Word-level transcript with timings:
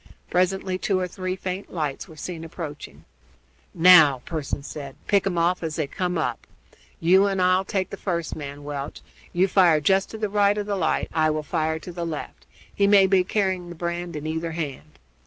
Presently 0.31 0.79
two 0.79 0.99
or 0.99 1.07
three 1.07 1.35
faint 1.35 1.71
lights 1.71 2.07
were 2.07 2.15
seen 2.15 2.43
approaching. 2.43 3.05
"Now," 3.75 4.23
Pearson 4.25 4.63
said, 4.63 4.95
"pick 5.05 5.27
'em 5.27 5.37
off 5.37 5.61
as 5.61 5.75
they 5.75 5.85
come 5.85 6.17
up. 6.17 6.47
You 6.99 7.27
and 7.27 7.39
I'll 7.39 7.63
take 7.63 7.91
the 7.91 7.97
first 7.97 8.35
man, 8.35 8.63
Welch. 8.63 9.01
You 9.31 9.47
fire 9.47 9.79
just 9.79 10.09
to 10.09 10.17
the 10.17 10.27
right 10.27 10.57
of 10.57 10.65
the 10.65 10.75
light, 10.75 11.09
I 11.13 11.29
will 11.29 11.43
fire 11.43 11.77
to 11.77 11.91
the 11.91 12.03
left; 12.03 12.47
he 12.73 12.87
may 12.87 13.05
be 13.05 13.23
carrying 13.23 13.69
the 13.69 13.75
brand 13.75 14.15
in 14.15 14.25
either 14.25 14.53
hand." 14.53 14.97